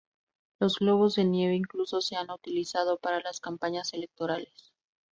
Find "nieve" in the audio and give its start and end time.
1.25-1.53